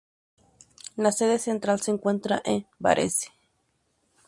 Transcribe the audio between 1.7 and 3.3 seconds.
se encuentra en Varese.